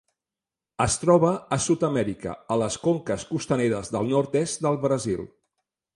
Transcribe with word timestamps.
Es 0.85 0.93
troba 1.01 1.33
a 1.57 1.59
Sud-amèrica, 1.65 2.33
a 2.55 2.57
les 2.63 2.77
conques 2.87 3.27
costaneres 3.35 3.95
del 3.97 4.13
nord-est 4.15 4.65
del 4.67 4.81
Brasil. 4.87 5.23